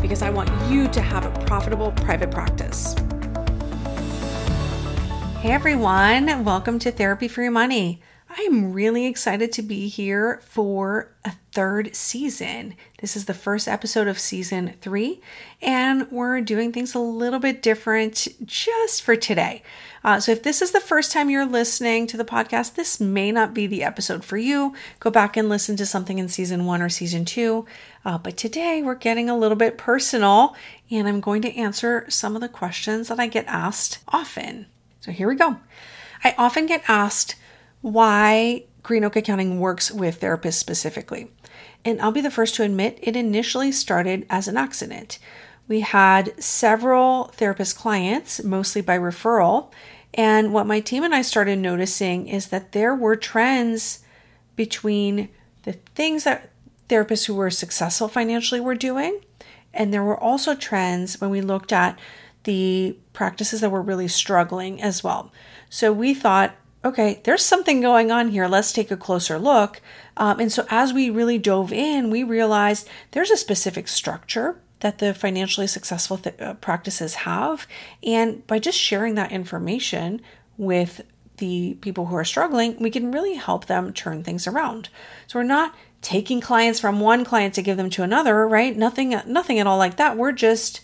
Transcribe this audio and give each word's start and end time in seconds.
because 0.00 0.22
I 0.22 0.30
want 0.30 0.50
you 0.70 0.88
to 0.88 1.00
have 1.00 1.24
a 1.24 1.46
profitable 1.46 1.92
private 1.92 2.30
practice. 2.30 2.94
Hey 5.40 5.52
everyone, 5.52 6.44
welcome 6.44 6.78
to 6.80 6.90
Therapy 6.90 7.28
for 7.28 7.42
Your 7.42 7.52
Money. 7.52 8.02
I'm 8.28 8.72
really 8.72 9.06
excited 9.06 9.52
to 9.52 9.62
be 9.62 9.88
here 9.88 10.40
for 10.44 11.14
a 11.24 11.32
third 11.56 11.96
season. 11.96 12.74
This 13.00 13.16
is 13.16 13.24
the 13.24 13.32
first 13.32 13.66
episode 13.66 14.08
of 14.08 14.18
season 14.18 14.74
three, 14.82 15.22
and 15.62 16.06
we're 16.10 16.42
doing 16.42 16.70
things 16.70 16.94
a 16.94 16.98
little 16.98 17.38
bit 17.38 17.62
different 17.62 18.28
just 18.44 19.00
for 19.00 19.16
today. 19.16 19.62
Uh, 20.04 20.20
so, 20.20 20.32
if 20.32 20.42
this 20.42 20.60
is 20.60 20.72
the 20.72 20.80
first 20.80 21.12
time 21.12 21.30
you're 21.30 21.46
listening 21.46 22.06
to 22.08 22.18
the 22.18 22.26
podcast, 22.26 22.74
this 22.74 23.00
may 23.00 23.32
not 23.32 23.54
be 23.54 23.66
the 23.66 23.82
episode 23.82 24.22
for 24.22 24.36
you. 24.36 24.74
Go 25.00 25.08
back 25.10 25.34
and 25.34 25.48
listen 25.48 25.76
to 25.76 25.86
something 25.86 26.18
in 26.18 26.28
season 26.28 26.66
one 26.66 26.82
or 26.82 26.90
season 26.90 27.24
two. 27.24 27.64
Uh, 28.04 28.18
but 28.18 28.36
today 28.36 28.82
we're 28.82 28.94
getting 28.94 29.30
a 29.30 29.38
little 29.38 29.56
bit 29.56 29.78
personal, 29.78 30.54
and 30.90 31.08
I'm 31.08 31.20
going 31.20 31.40
to 31.40 31.56
answer 31.56 32.04
some 32.10 32.34
of 32.34 32.42
the 32.42 32.50
questions 32.50 33.08
that 33.08 33.18
I 33.18 33.28
get 33.28 33.46
asked 33.46 34.00
often. 34.08 34.66
So, 35.00 35.10
here 35.10 35.26
we 35.26 35.36
go. 35.36 35.56
I 36.22 36.34
often 36.36 36.66
get 36.66 36.84
asked, 36.86 37.36
why 37.80 38.64
Green 38.86 39.02
Oak 39.02 39.16
Accounting 39.16 39.58
works 39.58 39.90
with 39.90 40.20
therapists 40.20 40.54
specifically. 40.54 41.28
And 41.86 42.02
I'll 42.02 42.10
be 42.10 42.20
the 42.20 42.32
first 42.32 42.56
to 42.56 42.64
admit 42.64 42.98
it 43.00 43.14
initially 43.14 43.70
started 43.70 44.26
as 44.28 44.48
an 44.48 44.56
accident. 44.56 45.20
We 45.68 45.80
had 45.80 46.42
several 46.42 47.26
therapist 47.34 47.78
clients, 47.78 48.42
mostly 48.42 48.80
by 48.80 48.98
referral. 48.98 49.70
And 50.12 50.52
what 50.52 50.66
my 50.66 50.80
team 50.80 51.04
and 51.04 51.14
I 51.14 51.22
started 51.22 51.60
noticing 51.60 52.26
is 52.26 52.48
that 52.48 52.72
there 52.72 52.94
were 52.94 53.14
trends 53.14 54.00
between 54.56 55.28
the 55.62 55.74
things 55.94 56.24
that 56.24 56.50
therapists 56.88 57.26
who 57.26 57.36
were 57.36 57.50
successful 57.50 58.08
financially 58.08 58.60
were 58.60 58.74
doing. 58.74 59.20
And 59.72 59.94
there 59.94 60.02
were 60.02 60.18
also 60.18 60.56
trends 60.56 61.20
when 61.20 61.30
we 61.30 61.40
looked 61.40 61.72
at 61.72 61.96
the 62.42 62.96
practices 63.12 63.60
that 63.60 63.70
were 63.70 63.82
really 63.82 64.08
struggling 64.08 64.82
as 64.82 65.04
well. 65.04 65.32
So 65.70 65.92
we 65.92 66.14
thought, 66.14 66.56
okay, 66.86 67.20
there's 67.24 67.44
something 67.44 67.80
going 67.80 68.10
on 68.10 68.30
here. 68.30 68.46
Let's 68.46 68.72
take 68.72 68.90
a 68.90 68.96
closer 68.96 69.38
look. 69.38 69.80
Um, 70.16 70.40
and 70.40 70.50
so, 70.52 70.64
as 70.70 70.92
we 70.92 71.10
really 71.10 71.36
dove 71.36 71.72
in, 71.72 72.10
we 72.10 72.22
realized 72.22 72.88
there's 73.10 73.30
a 73.30 73.36
specific 73.36 73.88
structure 73.88 74.58
that 74.80 74.98
the 74.98 75.12
financially 75.12 75.66
successful 75.66 76.18
th- 76.18 76.40
uh, 76.40 76.54
practices 76.54 77.14
have. 77.14 77.66
And 78.02 78.46
by 78.46 78.58
just 78.58 78.78
sharing 78.78 79.16
that 79.16 79.32
information 79.32 80.22
with 80.56 81.02
the 81.38 81.76
people 81.80 82.06
who 82.06 82.16
are 82.16 82.24
struggling, 82.24 82.78
we 82.78 82.90
can 82.90 83.12
really 83.12 83.34
help 83.34 83.66
them 83.66 83.92
turn 83.92 84.22
things 84.22 84.46
around. 84.46 84.88
So, 85.26 85.40
we're 85.40 85.44
not 85.44 85.74
taking 86.02 86.40
clients 86.40 86.78
from 86.78 87.00
one 87.00 87.24
client 87.24 87.52
to 87.54 87.62
give 87.62 87.76
them 87.76 87.90
to 87.90 88.04
another, 88.04 88.46
right? 88.46 88.76
Nothing, 88.76 89.20
nothing 89.26 89.58
at 89.58 89.66
all 89.66 89.78
like 89.78 89.96
that. 89.96 90.16
We're 90.16 90.32
just 90.32 90.82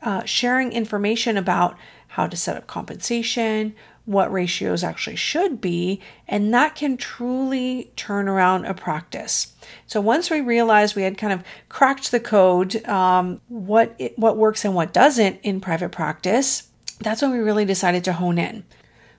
uh, 0.00 0.24
sharing 0.24 0.70
information 0.72 1.36
about 1.36 1.76
how 2.08 2.28
to 2.28 2.36
set 2.36 2.56
up 2.56 2.68
compensation, 2.68 3.74
what 4.06 4.32
ratios 4.32 4.84
actually 4.84 5.16
should 5.16 5.60
be, 5.60 6.00
and 6.28 6.52
that 6.52 6.74
can 6.74 6.96
truly 6.96 7.90
turn 7.96 8.28
around 8.28 8.66
a 8.66 8.74
practice. 8.74 9.54
So 9.86 10.00
once 10.00 10.30
we 10.30 10.40
realized 10.40 10.94
we 10.94 11.02
had 11.02 11.16
kind 11.16 11.32
of 11.32 11.42
cracked 11.68 12.10
the 12.10 12.20
code, 12.20 12.84
um, 12.86 13.40
what 13.48 13.94
it, 13.98 14.18
what 14.18 14.36
works 14.36 14.64
and 14.64 14.74
what 14.74 14.92
doesn't 14.92 15.40
in 15.42 15.60
private 15.60 15.90
practice, 15.90 16.68
that's 17.00 17.22
when 17.22 17.32
we 17.32 17.38
really 17.38 17.64
decided 17.64 18.04
to 18.04 18.12
hone 18.12 18.38
in. 18.38 18.64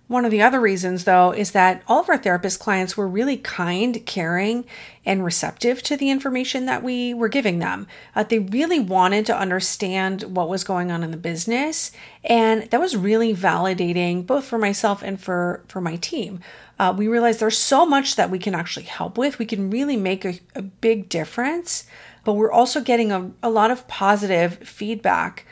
One 0.08 0.24
of 0.24 0.30
the 0.30 0.42
other 0.44 0.62
reasons, 0.62 1.06
though, 1.06 1.32
is 1.32 1.52
that 1.52 1.82
all 1.88 2.02
of 2.02 2.10
our 2.10 2.18
therapist 2.18 2.60
clients 2.60 2.96
were 2.96 3.08
really 3.08 3.38
kind, 3.38 4.06
caring, 4.06 4.66
and 5.04 5.26
receptive 5.26 5.82
to 5.82 5.98
the 5.98 6.12
information 6.12 6.68
that 6.68 6.84
we 6.84 7.16
were 7.16 7.28
giving 7.28 7.58
them. 7.58 7.88
Uh, 8.16 8.24
they 8.24 8.38
really 8.38 8.80
wanted 8.80 9.26
to 9.26 9.38
understand 9.38 10.22
what 10.24 10.48
was 10.48 10.64
going 10.64 10.92
on 10.92 11.04
in 11.04 11.10
the 11.10 11.18
business, 11.18 11.92
and 12.24 12.70
that 12.70 12.80
was 12.80 12.96
really 12.96 13.34
validating 13.34 14.28
both 14.28 14.46
for 14.46 14.60
myself 14.60 15.02
and 15.02 15.20
for, 15.20 15.64
for 15.68 15.82
my 15.82 15.96
team. 15.96 16.40
Uh, 16.78 16.94
we 16.96 17.08
realized 17.08 17.40
there's 17.40 17.58
so 17.58 17.84
much 17.84 18.16
that 18.16 18.30
we 18.30 18.38
can 18.38 18.54
actually 18.54 18.86
help 18.86 19.18
with. 19.18 19.40
We 19.40 19.46
can 19.48 19.72
really 19.72 19.98
make 19.98 20.24
a, 20.24 20.40
a 20.54 20.62
big 20.62 21.10
difference, 21.10 21.86
but 22.24 22.34
we're 22.34 22.52
also 22.52 22.80
getting 22.80 23.12
a, 23.12 23.32
a 23.42 23.50
lot 23.50 23.72
of 23.72 23.88
positive 23.88 24.58
feedback 24.60 25.48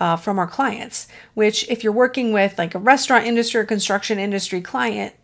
uh, 0.00 0.16
from 0.16 0.38
our 0.38 0.46
clients, 0.46 1.06
which, 1.34 1.68
if 1.68 1.84
you're 1.84 1.92
working 1.92 2.32
with 2.32 2.58
like 2.58 2.74
a 2.74 2.78
restaurant 2.78 3.26
industry 3.26 3.60
or 3.60 3.64
construction 3.64 4.18
industry 4.18 4.60
client, 4.60 5.14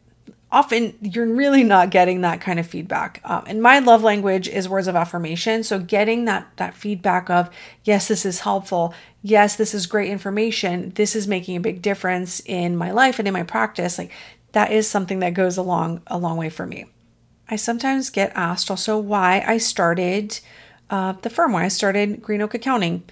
often 0.52 0.96
you're 1.00 1.26
really 1.26 1.62
not 1.62 1.90
getting 1.90 2.20
that 2.20 2.40
kind 2.40 2.58
of 2.58 2.66
feedback. 2.66 3.20
Um, 3.24 3.44
and 3.46 3.62
my 3.62 3.78
love 3.78 4.02
language 4.02 4.48
is 4.48 4.68
words 4.68 4.88
of 4.88 4.96
affirmation. 4.96 5.62
So 5.62 5.78
getting 5.78 6.24
that 6.24 6.48
that 6.56 6.74
feedback 6.74 7.30
of 7.30 7.50
yes, 7.84 8.08
this 8.08 8.26
is 8.26 8.40
helpful. 8.40 8.94
Yes, 9.22 9.56
this 9.56 9.74
is 9.74 9.86
great 9.86 10.10
information. 10.10 10.90
This 10.94 11.14
is 11.14 11.28
making 11.28 11.56
a 11.56 11.60
big 11.60 11.82
difference 11.82 12.40
in 12.46 12.76
my 12.76 12.90
life 12.90 13.18
and 13.18 13.28
in 13.28 13.34
my 13.34 13.42
practice. 13.44 13.98
Like 13.98 14.12
that 14.52 14.72
is 14.72 14.88
something 14.88 15.20
that 15.20 15.34
goes 15.34 15.56
a 15.56 15.62
long 15.62 16.02
a 16.06 16.18
long 16.18 16.36
way 16.36 16.48
for 16.48 16.66
me. 16.66 16.86
I 17.48 17.56
sometimes 17.56 18.10
get 18.10 18.32
asked 18.34 18.70
also 18.70 18.98
why 18.98 19.44
I 19.46 19.58
started 19.58 20.38
uh, 20.88 21.14
the 21.22 21.30
firm, 21.30 21.52
why 21.52 21.64
I 21.64 21.68
started 21.68 22.22
Green 22.22 22.42
Oak 22.42 22.54
Accounting. 22.54 23.04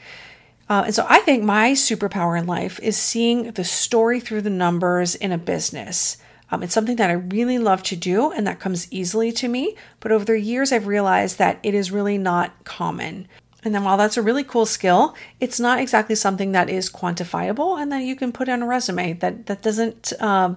Uh, 0.69 0.85
and 0.87 0.95
so 0.95 1.07
I 1.09 1.21
think 1.21 1.43
my 1.43 1.73
superpower 1.73 2.39
in 2.39 2.47
life 2.47 2.79
is 2.81 2.97
seeing 2.97 3.53
the 3.53 3.65
story 3.65 4.21
through 4.21 4.43
the 4.43 4.51
numbers 4.51 5.15
in 5.15 5.33
a 5.33 5.39
business. 5.39 6.19
Um, 6.51 6.63
it's 6.63 6.75
something 6.75 6.97
that 6.97 7.11
I 7.11 7.15
really 7.15 7.59
love 7.59 7.83
to 7.85 7.97
do 7.97 8.31
and 8.33 8.47
that 8.47 8.61
comes 8.61 8.91
easily 8.93 9.33
to 9.33 9.49
me. 9.49 9.77
But 10.01 10.13
over 10.13 10.25
the 10.25 10.41
years, 10.41 10.73
I've 10.73 10.87
realized 10.87 11.39
that 11.39 11.59
it 11.63 11.75
is 11.75 11.91
really 11.91 12.19
not 12.19 12.65
common. 12.65 13.29
And 13.65 13.75
then 13.75 13.85
while 13.85 13.97
that's 13.97 14.17
a 14.17 14.23
really 14.23 14.45
cool 14.45 14.67
skill, 14.67 15.15
it's 15.41 15.59
not 15.59 15.81
exactly 15.81 16.15
something 16.15 16.53
that 16.53 16.71
is 16.71 16.91
quantifiable 16.91 17.81
and 17.81 17.91
that 17.93 18.03
you 18.03 18.15
can 18.15 18.33
put 18.33 18.49
on 18.49 18.63
a 18.63 18.67
resume. 18.67 19.15
That 19.15 19.47
that 19.47 19.63
doesn't 19.63 20.13
uh, 20.21 20.55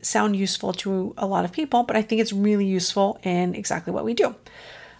sound 0.00 0.34
useful 0.36 0.72
to 0.72 1.14
a 1.18 1.26
lot 1.26 1.44
of 1.44 1.52
people, 1.52 1.82
but 1.82 1.96
I 1.96 2.02
think 2.02 2.20
it's 2.20 2.32
really 2.32 2.64
useful 2.64 3.20
in 3.22 3.54
exactly 3.54 3.92
what 3.92 4.04
we 4.04 4.14
do. 4.14 4.34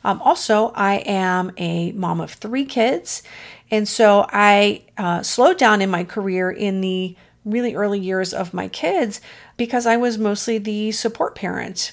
Um, 0.04 0.20
also, 0.22 0.72
I 0.74 0.96
am 1.06 1.52
a 1.56 1.92
mom 1.92 2.20
of 2.20 2.32
three 2.32 2.64
kids, 2.64 3.22
and 3.70 3.86
so 3.88 4.26
I 4.30 4.82
uh, 4.96 5.22
slowed 5.22 5.58
down 5.58 5.82
in 5.82 5.90
my 5.90 6.04
career 6.04 6.50
in 6.50 6.80
the 6.80 7.16
really 7.44 7.74
early 7.74 7.98
years 7.98 8.32
of 8.34 8.54
my 8.54 8.68
kids 8.68 9.20
because 9.56 9.86
I 9.86 9.96
was 9.96 10.18
mostly 10.18 10.58
the 10.58 10.92
support 10.92 11.34
parent. 11.34 11.92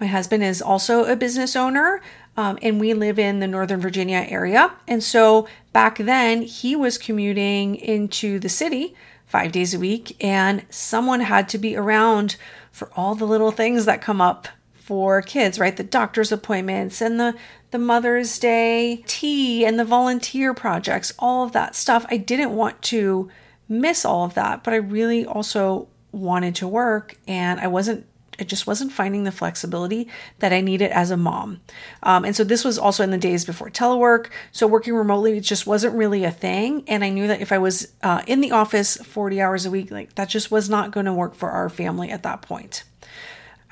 My 0.00 0.06
husband 0.06 0.42
is 0.42 0.60
also 0.62 1.04
a 1.04 1.16
business 1.16 1.54
owner, 1.54 2.00
um, 2.36 2.58
and 2.62 2.80
we 2.80 2.94
live 2.94 3.18
in 3.18 3.40
the 3.40 3.46
Northern 3.46 3.80
Virginia 3.80 4.26
area. 4.28 4.72
And 4.88 5.02
so 5.02 5.46
back 5.72 5.98
then, 5.98 6.42
he 6.42 6.74
was 6.74 6.98
commuting 6.98 7.76
into 7.76 8.38
the 8.38 8.48
city 8.48 8.94
five 9.26 9.52
days 9.52 9.74
a 9.74 9.78
week, 9.78 10.16
and 10.22 10.64
someone 10.70 11.20
had 11.20 11.48
to 11.50 11.58
be 11.58 11.76
around 11.76 12.36
for 12.70 12.90
all 12.96 13.14
the 13.14 13.26
little 13.26 13.50
things 13.50 13.84
that 13.84 14.02
come 14.02 14.20
up 14.20 14.48
for 14.82 15.22
kids, 15.22 15.58
right? 15.58 15.76
The 15.76 15.84
doctor's 15.84 16.32
appointments 16.32 17.00
and 17.00 17.18
the 17.20 17.34
the 17.70 17.78
Mother's 17.78 18.38
Day 18.38 19.02
tea 19.06 19.64
and 19.64 19.78
the 19.78 19.84
volunteer 19.84 20.52
projects, 20.52 21.14
all 21.18 21.44
of 21.44 21.52
that 21.52 21.74
stuff. 21.74 22.04
I 22.10 22.18
didn't 22.18 22.54
want 22.54 22.82
to 22.82 23.30
miss 23.68 24.04
all 24.04 24.24
of 24.24 24.34
that, 24.34 24.62
but 24.62 24.74
I 24.74 24.78
really 24.78 25.24
also 25.24 25.88
wanted 26.10 26.54
to 26.56 26.68
work 26.68 27.16
and 27.26 27.58
I 27.60 27.68
wasn't 27.68 28.06
I 28.40 28.44
just 28.44 28.66
wasn't 28.66 28.92
finding 28.92 29.24
the 29.24 29.30
flexibility 29.30 30.08
that 30.38 30.52
I 30.52 30.62
needed 30.62 30.90
as 30.90 31.10
a 31.10 31.16
mom. 31.16 31.60
Um, 32.02 32.24
and 32.24 32.34
so 32.34 32.44
this 32.44 32.64
was 32.64 32.78
also 32.78 33.04
in 33.04 33.10
the 33.10 33.18
days 33.18 33.44
before 33.44 33.70
telework. 33.70 34.28
So 34.50 34.66
working 34.66 34.94
remotely 34.94 35.38
just 35.38 35.66
wasn't 35.66 35.94
really 35.94 36.24
a 36.24 36.30
thing. 36.30 36.82
And 36.88 37.04
I 37.04 37.10
knew 37.10 37.28
that 37.28 37.40
if 37.40 37.52
I 37.52 37.58
was 37.58 37.92
uh, 38.02 38.22
in 38.26 38.40
the 38.40 38.50
office 38.50 38.96
40 38.96 39.40
hours 39.40 39.66
a 39.66 39.70
week, 39.70 39.90
like 39.90 40.14
that 40.16 40.28
just 40.28 40.50
was 40.50 40.68
not 40.68 40.90
going 40.90 41.06
to 41.06 41.12
work 41.12 41.34
for 41.34 41.50
our 41.50 41.68
family 41.68 42.10
at 42.10 42.22
that 42.22 42.42
point. 42.42 42.84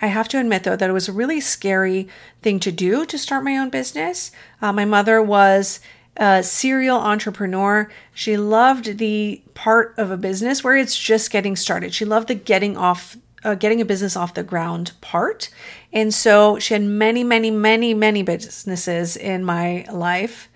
I 0.02 0.06
have 0.06 0.29
to 0.29 0.41
admit, 0.41 0.64
though, 0.64 0.76
that 0.76 0.88
it 0.88 0.94
was 0.94 1.08
a 1.08 1.12
really 1.12 1.41
scary 1.41 2.08
thing 2.43 2.61
to 2.61 2.73
do 2.73 3.05
to 3.05 3.19
start 3.19 3.44
my 3.44 3.56
own 3.56 3.70
business. 3.70 4.32
Uh, 4.62 4.73
my 4.73 4.85
mother 4.85 5.23
was 5.23 5.81
a 6.17 6.43
serial 6.43 6.99
entrepreneur. 6.99 7.91
She 8.14 8.37
loved 8.37 8.99
the 8.99 9.43
part 9.55 9.94
of 9.97 10.11
a 10.11 10.17
business 10.17 10.64
where 10.64 10.76
it's 10.76 10.99
just 10.99 11.31
getting 11.31 11.56
started. 11.56 11.94
She 11.94 12.05
loved 12.05 12.29
the 12.29 12.35
getting 12.35 12.76
off, 12.76 13.17
uh, 13.44 13.55
getting 13.55 13.81
a 13.81 13.85
business 13.85 14.17
off 14.17 14.35
the 14.35 14.43
ground 14.43 14.93
part. 15.00 15.50
And 15.93 16.12
so 16.12 16.58
she 16.58 16.75
had 16.75 16.82
many, 16.82 17.25
many, 17.25 17.50
many, 17.50 17.94
many 17.94 18.23
businesses 18.23 19.17
in 19.17 19.44
my 19.44 19.87
life. 19.91 20.49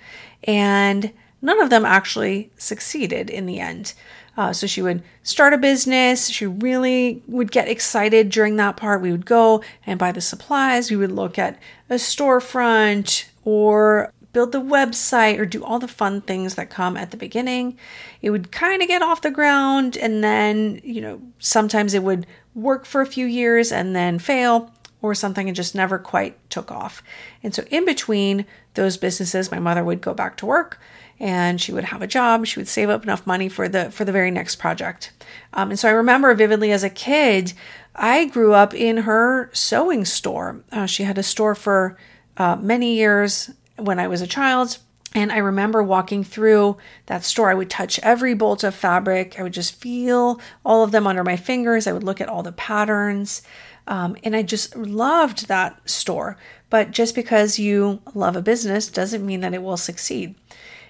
And 0.44 1.12
none 1.44 1.60
of 1.60 1.70
them 1.70 1.84
actually 1.84 2.50
succeeded 2.56 3.28
in 3.28 3.46
the 3.46 3.60
end. 3.60 3.92
Uh, 4.36 4.52
so 4.52 4.66
she 4.66 4.82
would 4.82 5.02
start 5.22 5.52
a 5.52 5.58
business. 5.58 6.28
She 6.28 6.46
really 6.46 7.22
would 7.28 7.52
get 7.52 7.68
excited 7.68 8.30
during 8.30 8.56
that 8.56 8.76
part. 8.76 9.00
We 9.00 9.12
would 9.12 9.26
go 9.26 9.62
and 9.86 9.98
buy 9.98 10.10
the 10.10 10.20
supplies. 10.20 10.90
We 10.90 10.96
would 10.96 11.12
look 11.12 11.38
at 11.38 11.58
a 11.88 11.94
storefront 11.94 13.26
or 13.44 14.10
build 14.32 14.52
the 14.52 14.60
website 14.60 15.38
or 15.38 15.46
do 15.46 15.62
all 15.62 15.78
the 15.78 15.86
fun 15.86 16.20
things 16.20 16.56
that 16.56 16.70
come 16.70 16.96
at 16.96 17.12
the 17.12 17.16
beginning. 17.16 17.78
It 18.22 18.30
would 18.30 18.50
kind 18.50 18.82
of 18.82 18.88
get 18.88 19.02
off 19.02 19.20
the 19.20 19.30
ground 19.30 19.96
and 19.96 20.24
then, 20.24 20.80
you 20.82 21.00
know, 21.00 21.20
sometimes 21.38 21.94
it 21.94 22.02
would 22.02 22.26
work 22.54 22.86
for 22.86 23.02
a 23.02 23.06
few 23.06 23.26
years 23.26 23.70
and 23.70 23.94
then 23.94 24.18
fail 24.18 24.72
or 25.04 25.14
something 25.14 25.48
and 25.48 25.56
just 25.56 25.74
never 25.74 25.98
quite 25.98 26.38
took 26.50 26.72
off. 26.72 27.02
And 27.42 27.54
so 27.54 27.64
in 27.70 27.84
between 27.84 28.46
those 28.74 28.96
businesses, 28.96 29.50
my 29.50 29.58
mother 29.58 29.84
would 29.84 30.00
go 30.00 30.14
back 30.14 30.36
to 30.38 30.46
work 30.46 30.80
and 31.20 31.60
she 31.60 31.72
would 31.72 31.84
have 31.84 32.02
a 32.02 32.06
job. 32.06 32.46
She 32.46 32.58
would 32.58 32.68
save 32.68 32.90
up 32.90 33.02
enough 33.02 33.26
money 33.26 33.48
for 33.48 33.68
the 33.68 33.90
for 33.90 34.04
the 34.04 34.12
very 34.12 34.30
next 34.30 34.56
project. 34.56 35.12
Um, 35.52 35.70
and 35.70 35.78
so 35.78 35.88
I 35.88 35.92
remember 35.92 36.34
vividly 36.34 36.72
as 36.72 36.82
a 36.82 36.90
kid, 36.90 37.52
I 37.94 38.24
grew 38.24 38.54
up 38.54 38.74
in 38.74 38.98
her 38.98 39.50
sewing 39.52 40.04
store. 40.04 40.64
Uh, 40.72 40.86
she 40.86 41.04
had 41.04 41.18
a 41.18 41.22
store 41.22 41.54
for 41.54 41.96
uh, 42.36 42.56
many 42.56 42.94
years 42.94 43.50
when 43.76 43.98
I 43.98 44.08
was 44.08 44.22
a 44.22 44.26
child. 44.26 44.78
And 45.16 45.30
I 45.30 45.36
remember 45.36 45.80
walking 45.80 46.24
through 46.24 46.76
that 47.06 47.22
store. 47.22 47.48
I 47.48 47.54
would 47.54 47.70
touch 47.70 48.00
every 48.00 48.34
bolt 48.34 48.64
of 48.64 48.74
fabric. 48.74 49.38
I 49.38 49.44
would 49.44 49.52
just 49.52 49.80
feel 49.80 50.40
all 50.64 50.82
of 50.82 50.90
them 50.90 51.06
under 51.06 51.22
my 51.22 51.36
fingers. 51.36 51.86
I 51.86 51.92
would 51.92 52.02
look 52.02 52.20
at 52.20 52.28
all 52.28 52.42
the 52.42 52.50
patterns. 52.50 53.42
Um, 53.86 54.16
and 54.24 54.34
I 54.34 54.42
just 54.42 54.76
loved 54.76 55.48
that 55.48 55.88
store. 55.88 56.36
But 56.70 56.90
just 56.90 57.14
because 57.14 57.58
you 57.58 58.00
love 58.14 58.36
a 58.36 58.42
business 58.42 58.88
doesn't 58.88 59.24
mean 59.24 59.40
that 59.40 59.54
it 59.54 59.62
will 59.62 59.76
succeed. 59.76 60.34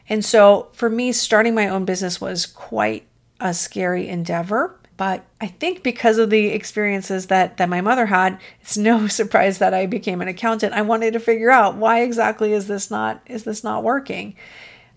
And 0.09 0.25
so 0.25 0.69
for 0.73 0.89
me, 0.89 1.13
starting 1.13 1.55
my 1.55 1.69
own 1.69 1.85
business 1.85 2.21
was 2.21 2.47
quite 2.47 3.07
a 3.41 3.53
scary 3.55 4.09
endeavor. 4.09 4.79
But 4.97 5.25
I 5.41 5.49
think 5.49 5.83
because 5.83 6.19
of 6.19 6.31
the 6.31 6.49
experiences 6.49 7.27
that, 7.27 7.57
that 7.57 7.69
my 7.69 7.81
mother 7.81 8.07
had, 8.07 8.39
it's 8.61 8.77
no 8.77 9.07
surprise 9.09 9.59
that 9.59 9.75
I 9.75 9.87
became 9.87 10.21
an 10.21 10.29
accountant. 10.29 10.73
I 10.73 10.83
wanted 10.83 11.13
to 11.15 11.21
figure 11.21 11.51
out 11.51 11.77
why 11.77 12.03
exactly 12.03 12.53
is 12.53 12.67
this 12.69 12.91
not 12.91 13.21
is 13.27 13.45
this 13.45 13.65
not 13.65 13.83
working? 13.83 14.37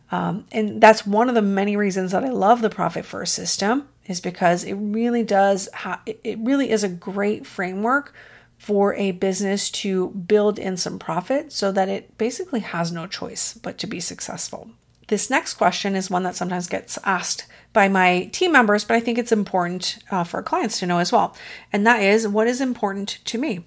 Um, 0.10 0.46
and 0.54 0.80
that's 0.80 1.06
one 1.06 1.28
of 1.28 1.36
the 1.36 1.42
many 1.42 1.76
reasons 1.76 2.12
that 2.12 2.24
I 2.24 2.30
love 2.30 2.62
the 2.62 2.70
profit 2.70 3.04
first 3.04 3.34
system 3.34 3.90
is 4.08 4.22
because 4.22 4.64
it 4.64 4.74
really 4.74 5.24
does 5.24 5.70
ha- 5.74 6.02
it 6.06 6.40
really 6.40 6.70
is 6.70 6.84
a 6.84 6.90
great 6.90 7.46
framework 7.46 8.14
for 8.58 8.96
a 8.96 9.12
business 9.12 9.70
to 9.70 10.10
build 10.10 10.58
in 10.58 10.78
some 10.78 10.98
profit 10.98 11.52
so 11.52 11.72
that 11.72 11.90
it 11.90 12.18
basically 12.18 12.62
has 12.62 12.92
no 12.92 13.06
choice 13.06 13.54
but 13.54 13.78
to 13.78 13.88
be 13.88 14.00
successful. 14.00 14.72
This 15.08 15.30
next 15.30 15.54
question 15.54 15.96
is 15.96 16.10
one 16.10 16.24
that 16.24 16.36
sometimes 16.36 16.68
gets 16.68 16.98
asked 17.04 17.46
by 17.72 17.88
my 17.88 18.30
team 18.34 18.52
members, 18.52 18.84
but 18.84 18.96
I 18.96 19.00
think 19.00 19.18
it's 19.18 19.32
important 19.32 20.00
uh, 20.12 20.24
for 20.24 20.42
clients 20.42 20.80
to 20.80 20.86
know 20.86 20.98
as 20.98 21.12
well. 21.12 21.36
And 21.72 21.86
that 21.86 22.02
is 22.02 22.28
what 22.28 22.48
is 22.48 22.60
important 22.60 23.20
to 23.26 23.38
me? 23.38 23.64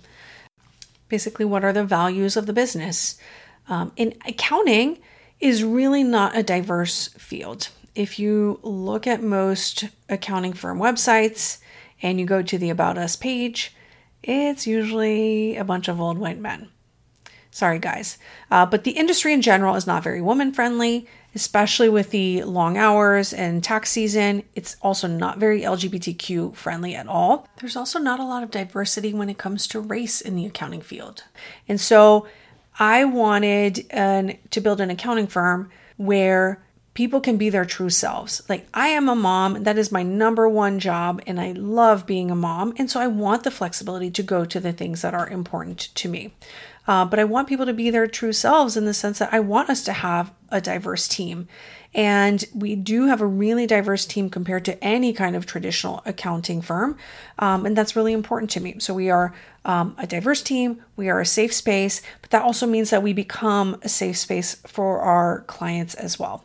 Basically, 1.09 1.45
what 1.45 1.65
are 1.65 1.73
the 1.73 1.85
values 1.85 2.37
of 2.37 2.47
the 2.47 2.53
business? 2.53 3.17
Um, 3.69 3.93
in 3.97 4.15
accounting 4.27 4.99
is 5.39 5.65
really 5.65 6.05
not 6.05 6.37
a 6.37 6.43
diverse 6.43 7.09
field. 7.09 7.69
If 7.95 8.19
you 8.19 8.61
look 8.63 9.07
at 9.07 9.23
most 9.23 9.89
accounting 10.09 10.53
firm 10.53 10.79
websites 10.79 11.59
and 12.03 12.19
you 12.19 12.27
go 12.27 12.43
to 12.43 12.59
the 12.59 12.71
About 12.71 12.99
Us 12.99 13.17
page, 13.17 13.75
it's 14.23 14.67
usually 14.67 15.57
a 15.57 15.65
bunch 15.65 15.89
of 15.89 16.01
old 16.01 16.19
white 16.19 16.39
men. 16.39 16.69
Sorry, 17.51 17.79
guys. 17.79 18.17
Uh, 18.51 18.65
but 18.65 18.85
the 18.85 18.93
industry 18.93 19.33
in 19.33 19.43
general 19.43 19.75
is 19.75 19.87
not 19.87 20.05
very 20.05 20.21
woman 20.21 20.53
friendly 20.53 21.09
especially 21.35 21.89
with 21.89 22.11
the 22.11 22.43
long 22.43 22.77
hours 22.77 23.33
and 23.33 23.63
tax 23.63 23.91
season. 23.91 24.43
It's 24.55 24.77
also 24.83 25.07
not 25.07 25.39
very 25.39 25.63
LGBTQ 25.63 26.55
friendly 26.57 26.95
at 26.95 27.07
all. 27.07 27.49
There's 27.61 27.77
also 27.77 27.99
not 27.99 28.21
a 28.21 28.25
lot 28.25 28.43
of 28.43 28.51
diversity 28.51 29.15
when 29.15 29.31
it 29.31 29.39
comes 29.39 29.67
to 29.69 29.81
race 29.81 30.21
in 30.21 30.37
the 30.37 30.47
accounting 30.47 30.81
field. 30.81 31.25
And 31.69 31.81
so 31.81 32.27
I 32.79 33.05
wanted 33.05 33.87
an, 33.91 34.39
to 34.51 34.61
build 34.61 34.81
an 34.81 34.91
accounting 34.91 35.27
firm 35.29 35.71
where 35.97 36.63
people 37.01 37.23
can 37.23 37.39
be 37.39 37.49
their 37.49 37.65
true 37.65 37.89
selves. 37.89 38.43
Like, 38.47 38.67
I 38.75 38.89
am 38.89 39.09
a 39.09 39.17
mom, 39.17 39.63
that 39.63 39.79
is 39.79 39.91
my 39.91 40.03
number 40.03 40.47
one 40.47 40.79
job, 40.79 41.23
and 41.27 41.41
I 41.41 41.53
love 41.53 42.05
being 42.05 42.31
a 42.31 42.35
mom. 42.35 42.75
And 42.77 42.91
so 42.91 43.01
I 43.01 43.07
want 43.07 43.43
the 43.43 43.51
flexibility 43.51 44.11
to 44.11 44.23
go 44.23 44.45
to 44.45 44.61
the 44.61 44.71
things 44.71 45.01
that 45.01 45.15
are 45.15 45.27
important 45.27 45.79
to 45.95 46.11
me. 46.11 46.35
Uh, 46.87 47.07
but 47.07 47.19
I 47.19 47.25
want 47.25 47.49
people 47.49 47.65
to 47.65 47.73
be 47.73 47.89
their 47.89 48.07
true 48.07 48.35
selves 48.35 48.77
in 48.77 48.85
the 48.85 48.93
sense 48.93 49.19
that 49.19 49.33
I 49.33 49.41
want 49.41 49.71
us 49.71 49.83
to 49.85 49.95
have 49.95 50.31
a 50.51 50.61
diverse 50.61 51.09
team. 51.09 51.49
And 51.95 52.45
we 52.55 52.77
do 52.77 53.07
have 53.07 53.23
a 53.23 53.27
really 53.27 53.67
diverse 53.67 54.05
team 54.05 54.29
compared 54.29 54.67
to 54.67 54.85
any 54.85 55.15
kind 55.15 55.35
of 55.35 55.47
traditional 55.47 56.03
accounting 56.05 56.61
firm. 56.61 56.99
Um, 57.39 57.65
and 57.65 57.75
that's 57.75 57.97
really 57.97 58.13
important 58.13 58.51
to 58.51 58.61
me. 58.61 58.75
So 58.79 58.93
we 58.93 59.09
are 59.09 59.33
um, 59.65 59.95
a 59.97 60.07
diverse 60.07 60.43
team, 60.43 60.83
we 60.97 61.09
are 61.09 61.21
a 61.21 61.25
safe 61.25 61.55
space, 61.55 62.03
but 62.21 62.29
that 62.29 62.43
also 62.43 62.67
means 62.67 62.91
that 62.91 63.03
we 63.03 63.15
become 63.15 63.79
a 63.81 63.89
safe 63.89 64.19
space 64.19 64.57
for 64.67 65.01
our 65.01 65.45
clients 65.47 65.95
as 65.95 66.19
well. 66.19 66.45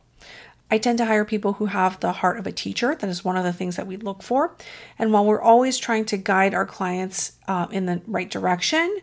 I 0.71 0.77
tend 0.77 0.97
to 0.97 1.05
hire 1.05 1.25
people 1.25 1.53
who 1.53 1.67
have 1.67 1.99
the 1.99 2.11
heart 2.11 2.39
of 2.39 2.47
a 2.47 2.51
teacher. 2.51 2.95
That 2.95 3.09
is 3.09 3.23
one 3.23 3.37
of 3.37 3.43
the 3.43 3.53
things 3.53 3.75
that 3.75 3.87
we 3.87 3.97
look 3.97 4.23
for. 4.23 4.55
And 4.97 5.13
while 5.13 5.25
we're 5.25 5.41
always 5.41 5.77
trying 5.77 6.05
to 6.05 6.17
guide 6.17 6.53
our 6.53 6.65
clients 6.65 7.33
uh, 7.47 7.67
in 7.71 7.85
the 7.85 8.01
right 8.07 8.29
direction, 8.29 8.97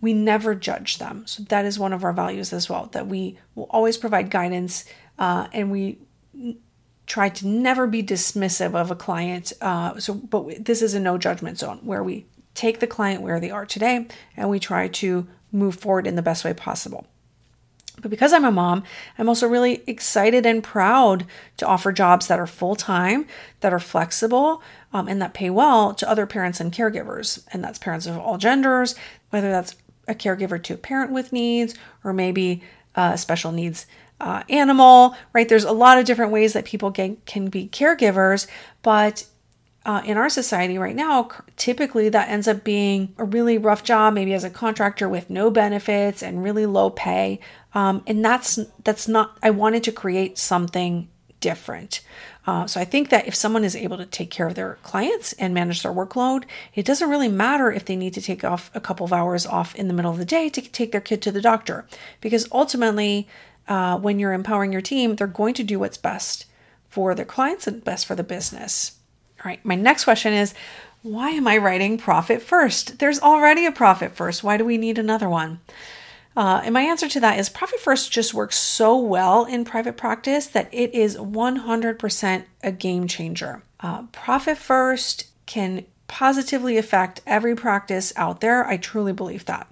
we 0.00 0.12
never 0.12 0.54
judge 0.54 0.98
them. 0.98 1.26
So 1.26 1.44
that 1.44 1.64
is 1.64 1.78
one 1.78 1.92
of 1.92 2.02
our 2.02 2.12
values 2.12 2.52
as 2.52 2.68
well, 2.68 2.86
that 2.92 3.06
we 3.06 3.38
will 3.54 3.68
always 3.70 3.96
provide 3.96 4.30
guidance 4.30 4.84
uh, 5.18 5.46
and 5.52 5.70
we 5.70 5.98
try 7.06 7.28
to 7.28 7.46
never 7.46 7.86
be 7.86 8.02
dismissive 8.02 8.74
of 8.74 8.90
a 8.90 8.96
client. 8.96 9.52
Uh, 9.60 9.98
so, 10.00 10.14
but 10.14 10.64
this 10.64 10.82
is 10.82 10.94
a 10.94 11.00
no 11.00 11.18
judgment 11.18 11.58
zone 11.58 11.78
where 11.82 12.02
we 12.02 12.26
take 12.54 12.80
the 12.80 12.86
client 12.86 13.22
where 13.22 13.40
they 13.40 13.50
are 13.50 13.66
today 13.66 14.06
and 14.36 14.48
we 14.48 14.58
try 14.58 14.88
to 14.88 15.26
move 15.52 15.76
forward 15.76 16.06
in 16.06 16.16
the 16.16 16.22
best 16.22 16.44
way 16.44 16.54
possible. 16.54 17.06
But 18.00 18.10
because 18.10 18.32
I'm 18.32 18.44
a 18.44 18.50
mom, 18.50 18.82
I'm 19.18 19.28
also 19.28 19.46
really 19.46 19.82
excited 19.86 20.46
and 20.46 20.62
proud 20.62 21.26
to 21.58 21.66
offer 21.66 21.92
jobs 21.92 22.26
that 22.26 22.40
are 22.40 22.46
full 22.46 22.76
time, 22.76 23.26
that 23.60 23.72
are 23.72 23.78
flexible, 23.78 24.62
um, 24.92 25.08
and 25.08 25.20
that 25.20 25.34
pay 25.34 25.50
well 25.50 25.94
to 25.94 26.08
other 26.08 26.26
parents 26.26 26.60
and 26.60 26.72
caregivers. 26.72 27.44
And 27.52 27.62
that's 27.62 27.78
parents 27.78 28.06
of 28.06 28.18
all 28.18 28.38
genders, 28.38 28.94
whether 29.30 29.50
that's 29.50 29.76
a 30.08 30.14
caregiver 30.14 30.62
to 30.62 30.74
a 30.74 30.78
parent 30.78 31.12
with 31.12 31.32
needs 31.32 31.74
or 32.02 32.12
maybe 32.12 32.62
a 32.94 33.16
special 33.16 33.52
needs 33.52 33.86
uh, 34.20 34.42
animal, 34.48 35.16
right? 35.32 35.48
There's 35.48 35.64
a 35.64 35.72
lot 35.72 35.98
of 35.98 36.04
different 36.04 36.32
ways 36.32 36.52
that 36.52 36.64
people 36.64 36.90
can, 36.90 37.16
can 37.24 37.48
be 37.48 37.68
caregivers, 37.68 38.46
but 38.82 39.26
uh, 39.86 40.02
in 40.04 40.18
our 40.18 40.28
society 40.28 40.76
right 40.76 40.94
now, 40.94 41.30
typically 41.56 42.10
that 42.10 42.28
ends 42.28 42.46
up 42.46 42.62
being 42.62 43.14
a 43.16 43.24
really 43.24 43.56
rough 43.56 43.82
job, 43.82 44.12
maybe 44.12 44.34
as 44.34 44.44
a 44.44 44.50
contractor 44.50 45.08
with 45.08 45.30
no 45.30 45.50
benefits 45.50 46.22
and 46.22 46.44
really 46.44 46.66
low 46.66 46.90
pay. 46.90 47.40
Um, 47.74 48.02
and 48.06 48.24
that's 48.24 48.58
that's 48.84 49.06
not. 49.06 49.38
I 49.42 49.50
wanted 49.50 49.84
to 49.84 49.92
create 49.92 50.38
something 50.38 51.08
different. 51.40 52.02
Uh, 52.46 52.66
so 52.66 52.80
I 52.80 52.84
think 52.84 53.10
that 53.10 53.28
if 53.28 53.34
someone 53.34 53.64
is 53.64 53.76
able 53.76 53.96
to 53.98 54.06
take 54.06 54.30
care 54.30 54.46
of 54.46 54.54
their 54.54 54.78
clients 54.82 55.32
and 55.34 55.54
manage 55.54 55.82
their 55.82 55.92
workload, 55.92 56.44
it 56.74 56.84
doesn't 56.84 57.08
really 57.08 57.28
matter 57.28 57.70
if 57.70 57.84
they 57.84 57.96
need 57.96 58.14
to 58.14 58.22
take 58.22 58.44
off 58.44 58.70
a 58.74 58.80
couple 58.80 59.04
of 59.04 59.12
hours 59.12 59.46
off 59.46 59.74
in 59.74 59.88
the 59.88 59.94
middle 59.94 60.10
of 60.10 60.18
the 60.18 60.24
day 60.24 60.48
to 60.48 60.60
take 60.60 60.92
their 60.92 61.00
kid 61.00 61.22
to 61.22 61.32
the 61.32 61.40
doctor, 61.40 61.86
because 62.20 62.48
ultimately, 62.50 63.28
uh, 63.68 63.98
when 63.98 64.18
you're 64.18 64.32
empowering 64.32 64.72
your 64.72 64.80
team, 64.80 65.16
they're 65.16 65.26
going 65.26 65.54
to 65.54 65.62
do 65.62 65.78
what's 65.78 65.98
best 65.98 66.46
for 66.88 67.14
their 67.14 67.24
clients 67.24 67.66
and 67.66 67.84
best 67.84 68.06
for 68.06 68.14
the 68.14 68.24
business. 68.24 68.98
All 69.38 69.48
right, 69.48 69.64
my 69.64 69.76
next 69.76 70.04
question 70.04 70.32
is 70.32 70.54
why 71.02 71.30
am 71.30 71.46
I 71.46 71.56
writing 71.56 71.96
profit 71.96 72.42
first? 72.42 72.98
There's 72.98 73.20
already 73.20 73.64
a 73.64 73.72
profit 73.72 74.14
first. 74.14 74.44
Why 74.44 74.56
do 74.56 74.64
we 74.64 74.76
need 74.76 74.98
another 74.98 75.28
one? 75.28 75.60
Uh, 76.36 76.60
and 76.64 76.72
my 76.72 76.82
answer 76.82 77.08
to 77.08 77.20
that 77.20 77.38
is 77.38 77.48
Profit 77.48 77.80
First 77.80 78.12
just 78.12 78.32
works 78.32 78.56
so 78.56 78.96
well 78.96 79.44
in 79.44 79.64
private 79.64 79.96
practice 79.96 80.46
that 80.46 80.68
it 80.72 80.94
is 80.94 81.16
100% 81.16 82.44
a 82.62 82.72
game 82.72 83.08
changer. 83.08 83.62
Uh, 83.80 84.02
Profit 84.12 84.56
First 84.56 85.26
can 85.46 85.84
positively 86.06 86.76
affect 86.76 87.20
every 87.26 87.54
practice 87.56 88.12
out 88.16 88.40
there. 88.40 88.66
I 88.66 88.76
truly 88.76 89.12
believe 89.12 89.44
that. 89.46 89.66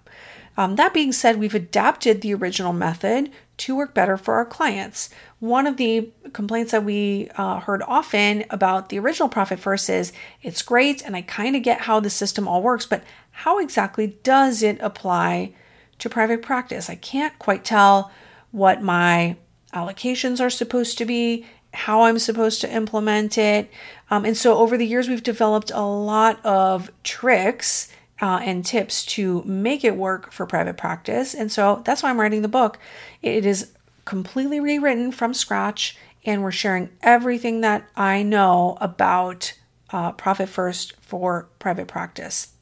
Um, 0.56 0.74
that 0.74 0.92
being 0.92 1.12
said, 1.12 1.38
we've 1.38 1.54
adapted 1.54 2.20
the 2.20 2.34
original 2.34 2.72
method 2.72 3.30
to 3.58 3.76
work 3.76 3.94
better 3.94 4.16
for 4.16 4.34
our 4.34 4.44
clients. 4.44 5.08
One 5.38 5.68
of 5.68 5.76
the 5.76 6.10
complaints 6.32 6.72
that 6.72 6.84
we 6.84 7.30
uh, 7.36 7.60
heard 7.60 7.82
often 7.86 8.44
about 8.50 8.88
the 8.88 8.98
original 8.98 9.28
Profit 9.28 9.60
First 9.60 9.88
is 9.88 10.12
it's 10.42 10.62
great 10.62 11.04
and 11.04 11.14
I 11.14 11.22
kind 11.22 11.54
of 11.54 11.62
get 11.62 11.82
how 11.82 12.00
the 12.00 12.10
system 12.10 12.48
all 12.48 12.60
works, 12.60 12.86
but 12.86 13.04
how 13.30 13.60
exactly 13.60 14.18
does 14.24 14.62
it 14.62 14.78
apply 14.80 15.52
to 15.98 16.08
private 16.08 16.42
practice. 16.42 16.88
I 16.88 16.94
can't 16.94 17.38
quite 17.38 17.64
tell 17.64 18.10
what 18.50 18.82
my 18.82 19.36
allocations 19.74 20.40
are 20.40 20.50
supposed 20.50 20.98
to 20.98 21.04
be, 21.04 21.44
how 21.74 22.02
I'm 22.02 22.18
supposed 22.18 22.60
to 22.62 22.72
implement 22.72 23.36
it. 23.36 23.70
Um, 24.10 24.24
and 24.24 24.36
so 24.36 24.56
over 24.58 24.76
the 24.76 24.86
years, 24.86 25.08
we've 25.08 25.22
developed 25.22 25.70
a 25.74 25.82
lot 25.82 26.44
of 26.44 26.90
tricks 27.02 27.92
uh, 28.20 28.40
and 28.42 28.64
tips 28.64 29.04
to 29.04 29.42
make 29.44 29.84
it 29.84 29.96
work 29.96 30.32
for 30.32 30.46
private 30.46 30.76
practice. 30.76 31.34
And 31.34 31.52
so 31.52 31.82
that's 31.84 32.02
why 32.02 32.10
I'm 32.10 32.20
writing 32.20 32.42
the 32.42 32.48
book. 32.48 32.78
It 33.22 33.44
is 33.44 33.72
completely 34.04 34.58
rewritten 34.58 35.12
from 35.12 35.34
scratch, 35.34 35.96
and 36.24 36.42
we're 36.42 36.50
sharing 36.50 36.88
everything 37.02 37.60
that 37.60 37.86
I 37.94 38.22
know 38.22 38.78
about 38.80 39.52
uh, 39.90 40.12
Profit 40.12 40.48
First 40.48 40.94
for 41.00 41.48
private 41.58 41.88
practice. 41.88 42.54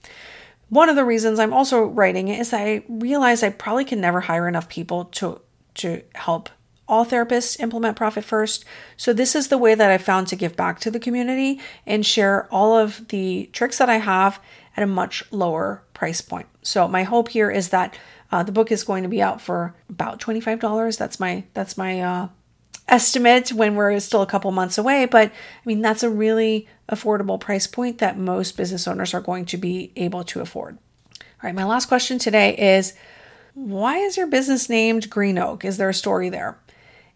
One 0.69 0.89
of 0.89 0.97
the 0.97 1.05
reasons 1.05 1.39
I'm 1.39 1.53
also 1.53 1.85
writing 1.85 2.29
it 2.29 2.41
is 2.41 2.51
that 2.51 2.61
I 2.61 2.83
realize 2.89 3.43
I 3.43 3.51
probably 3.51 3.85
can 3.85 4.01
never 4.01 4.21
hire 4.23 4.49
enough 4.49 4.69
people 4.69 5.05
to 5.07 5.41
to 5.75 6.03
help 6.15 6.49
all 6.89 7.05
therapists 7.05 7.61
implement 7.61 7.97
profit 7.97 8.25
first. 8.25 8.65
So 8.97 9.13
this 9.13 9.35
is 9.35 9.49
the 9.49 9.59
way 9.59 9.75
that 9.75 9.91
I 9.91 9.99
found 9.99 10.29
to 10.29 10.37
give 10.37 10.57
back 10.57 10.81
to 10.81 10.91
the 10.91 11.01
community 11.01 11.61
and 11.85 12.07
share 12.07 12.47
all 12.51 12.77
of 12.77 13.09
the 13.09 13.51
tricks 13.53 13.79
that 13.79 13.91
I 13.91 13.97
have 13.99 14.41
at 14.77 14.83
a 14.83 14.87
much 14.87 15.25
lower 15.31 15.83
price 15.95 16.21
point. 16.21 16.47
So 16.63 16.87
my 16.89 17.03
hope 17.03 17.29
here 17.29 17.51
is 17.51 17.71
that 17.71 17.99
uh, 18.31 18.43
the 18.43 18.53
book 18.53 18.73
is 18.73 18.85
going 18.85 19.03
to 19.03 19.09
be 19.09 19.23
out 19.23 19.41
for 19.41 19.75
about 19.89 20.21
twenty 20.21 20.41
five 20.41 20.61
dollars. 20.61 20.97
That's 20.97 21.21
my 21.21 21.45
that's 21.55 21.77
my 21.77 22.01
uh, 22.01 22.29
estimate 22.89 23.53
when 23.53 23.75
we're 23.75 23.99
still 24.01 24.23
a 24.23 24.27
couple 24.27 24.51
months 24.53 24.79
away. 24.79 25.07
But 25.07 25.29
I 25.31 25.65
mean 25.65 25.81
that's 25.81 26.03
a 26.03 26.11
really 26.11 26.69
affordable 26.89 27.41
price 27.41 27.67
point 27.67 27.99
that 27.99 28.19
most 28.19 28.57
business 28.57 28.87
owners 28.87 29.15
are 29.15 29.21
going 29.21 29.45
to 29.47 29.57
be 29.57 29.93
able 29.97 30.25
to 30.25 30.41
afford. 30.41 30.79
All 31.21 31.27
right, 31.43 31.55
my 31.55 31.65
last 31.65 31.87
question 31.87 32.19
today 32.19 32.57
is 32.57 32.95
why 33.55 33.99
is 33.99 34.17
your 34.17 34.27
business 34.27 34.69
named 34.69 35.09
Green 35.09 35.39
Oak? 35.39 35.65
Is 35.65 35.79
there 35.79 35.89
a 35.89 35.95
story 35.95 36.29
there? 36.29 36.59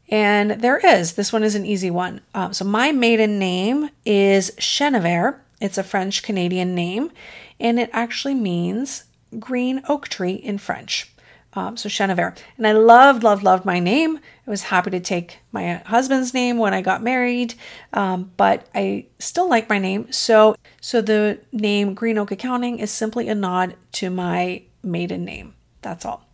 And 0.08 0.52
there 0.52 0.78
is. 0.78 1.12
This 1.12 1.32
one 1.32 1.44
is 1.44 1.54
an 1.54 1.64
easy 1.64 1.90
one. 1.90 2.20
Um, 2.34 2.52
so, 2.52 2.64
my 2.64 2.90
maiden 2.90 3.38
name 3.38 3.90
is 4.04 4.50
Chenevert. 4.58 5.38
It's 5.60 5.78
a 5.78 5.84
French 5.84 6.22
Canadian 6.22 6.74
name, 6.74 7.12
and 7.60 7.78
it 7.78 7.90
actually 7.92 8.34
means 8.34 9.04
green 9.38 9.82
oak 9.88 10.08
tree 10.08 10.32
in 10.32 10.58
French. 10.58 11.12
Um, 11.54 11.76
so 11.76 11.88
Chenevert. 11.88 12.38
And 12.56 12.66
I 12.66 12.72
loved, 12.72 13.24
loved, 13.24 13.42
loved 13.42 13.64
my 13.64 13.80
name. 13.80 14.20
I 14.46 14.50
was 14.50 14.62
happy 14.64 14.90
to 14.90 15.00
take 15.00 15.38
my 15.50 15.74
husband's 15.86 16.32
name 16.32 16.58
when 16.58 16.72
I 16.72 16.80
got 16.80 17.02
married, 17.02 17.54
um, 17.92 18.30
but 18.36 18.68
I 18.74 19.06
still 19.18 19.48
like 19.48 19.68
my 19.68 19.78
name. 19.78 20.12
So, 20.12 20.54
so 20.80 21.00
the 21.00 21.40
name 21.52 21.94
Green 21.94 22.18
Oak 22.18 22.30
Accounting 22.30 22.78
is 22.78 22.90
simply 22.90 23.28
a 23.28 23.34
nod 23.34 23.74
to 23.92 24.10
my 24.10 24.62
maiden 24.82 25.24
name. 25.24 25.54
That's 25.82 26.04
all. 26.04 26.24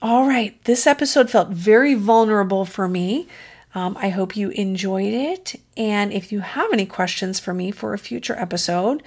All 0.00 0.26
right, 0.26 0.62
this 0.64 0.86
episode 0.86 1.30
felt 1.30 1.50
very 1.50 1.94
vulnerable 1.94 2.64
for 2.64 2.88
me. 2.88 3.28
Um, 3.74 3.96
I 3.98 4.08
hope 4.10 4.36
you 4.36 4.50
enjoyed 4.50 5.14
it. 5.14 5.54
And 5.76 6.12
if 6.12 6.32
you 6.32 6.40
have 6.40 6.72
any 6.72 6.86
questions 6.86 7.38
for 7.38 7.54
me 7.54 7.70
for 7.70 7.94
a 7.94 7.98
future 7.98 8.34
episode, 8.38 9.02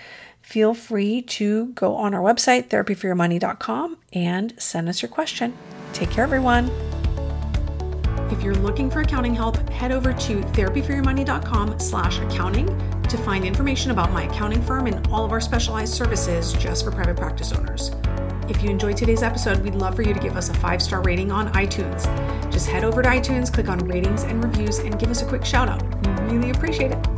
feel 0.46 0.76
free 0.76 1.24
to 1.24 1.66
go 1.74 1.96
on 1.96 2.14
our 2.14 2.22
website, 2.22 2.70
therapyforyourmoney.com, 2.70 3.98
and 4.14 4.54
send 4.60 4.88
us 4.88 5.02
your 5.02 5.10
question. 5.10 5.58
Take 5.92 6.12
care, 6.12 6.24
everyone. 6.24 6.70
If 8.32 8.44
you're 8.44 8.54
looking 8.54 8.92
for 8.92 9.02
accounting 9.02 9.34
help, 9.34 9.58
head 9.70 9.92
over 9.92 10.14
to 10.14 10.42
therapyforyourmoney.com 10.42 11.80
slash 11.80 12.20
accounting 12.20 12.68
to 13.04 13.18
find 13.18 13.44
information 13.44 13.90
about 13.90 14.12
my 14.12 14.24
accounting 14.24 14.62
firm 14.62 14.86
and 14.86 15.06
all 15.08 15.26
of 15.26 15.32
our 15.32 15.42
specialized 15.42 15.96
services 15.96 16.54
just 16.54 16.86
for 16.86 16.92
private 16.92 17.18
practice 17.18 17.52
owners. 17.52 17.92
If 18.48 18.62
you 18.62 18.70
enjoyed 18.70 18.98
today's 18.98 19.24
episode, 19.24 19.64
we'd 19.64 19.74
love 19.74 19.96
for 19.96 20.04
you 20.04 20.14
to 20.14 20.20
give 20.20 20.38
us 20.38 20.50
a 20.50 20.54
five 20.54 20.80
star 20.80 21.02
rating 21.02 21.32
on 21.32 21.52
iTunes. 21.54 22.04
Just 22.52 22.68
head 22.68 22.84
over 22.84 23.02
to 23.02 23.10
iTunes, 23.10 23.52
click 23.52 23.68
on 23.68 23.80
ratings 23.80 24.24
and 24.24 24.44
reviews, 24.44 24.78
and 24.78 25.00
give 25.00 25.10
us 25.10 25.24
a 25.24 25.26
quick 25.26 25.44
shout 25.44 25.70
out. 25.70 25.82
We 26.06 26.38
really 26.38 26.52
appreciate 26.52 26.92
it. 26.92 27.15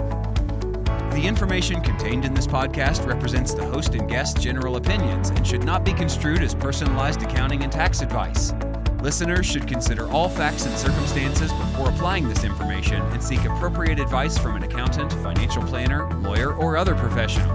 The 1.17 1.25
information 1.25 1.81
contained 1.81 2.25
in 2.25 2.35
this 2.35 2.45
podcast 2.45 3.03
represents 3.07 3.51
the 3.51 3.65
host 3.65 3.95
and 3.95 4.07
guest's 4.07 4.39
general 4.39 4.75
opinions 4.75 5.31
and 5.31 5.45
should 5.47 5.63
not 5.63 5.83
be 5.83 5.91
construed 5.91 6.43
as 6.43 6.53
personalized 6.53 7.23
accounting 7.23 7.63
and 7.63 7.71
tax 7.71 8.03
advice. 8.03 8.53
Listeners 9.01 9.43
should 9.47 9.67
consider 9.67 10.07
all 10.11 10.29
facts 10.29 10.67
and 10.67 10.77
circumstances 10.77 11.51
before 11.53 11.89
applying 11.89 12.29
this 12.29 12.43
information 12.43 13.01
and 13.01 13.23
seek 13.23 13.43
appropriate 13.45 13.99
advice 13.99 14.37
from 14.37 14.57
an 14.57 14.63
accountant, 14.63 15.11
financial 15.11 15.63
planner, 15.63 16.07
lawyer, 16.19 16.53
or 16.53 16.77
other 16.77 16.93
professional. 16.93 17.51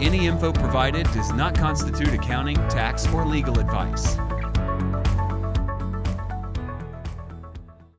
Any 0.00 0.28
info 0.28 0.52
provided 0.52 1.10
does 1.12 1.32
not 1.32 1.56
constitute 1.56 2.14
accounting, 2.14 2.56
tax, 2.68 3.04
or 3.08 3.26
legal 3.26 3.58
advice. 3.58 4.16